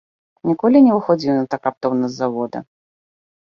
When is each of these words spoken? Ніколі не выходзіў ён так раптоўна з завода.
Ніколі 0.51 0.81
не 0.87 0.95
выходзіў 0.95 1.35
ён 1.41 1.47
так 1.53 1.61
раптоўна 1.69 2.05
з 2.17 2.21
завода. 2.25 2.59